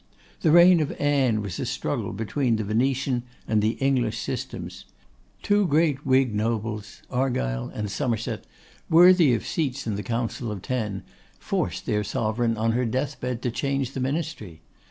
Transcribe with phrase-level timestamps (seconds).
[0.41, 4.85] The reign of Anne was a struggle between the Venetian and the English systems.
[5.43, 8.47] Two great Whig nobles, Argyle and Somerset,
[8.89, 11.03] worthy of seats in the Council of Ten,
[11.37, 14.63] forced their Sovereign on her deathbed to change the ministry.